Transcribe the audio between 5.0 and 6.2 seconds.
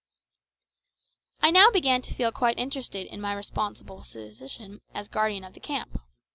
guardian of the camp.